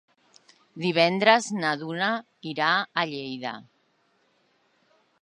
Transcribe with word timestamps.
Divendres 0.83 1.51
na 1.59 1.75
Duna 1.83 2.09
irà 2.55 2.73
a 3.03 3.07
Lleida. 3.15 3.57